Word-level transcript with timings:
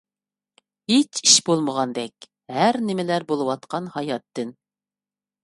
ھېچ 0.91 1.19
ئىش 1.27 1.33
بولمىغاندەك 1.49 2.25
ھەر 2.57 2.81
نىمىلەر 2.87 3.27
بولىۋاتقان 3.33 3.93
ھاياتتىن. 3.99 4.57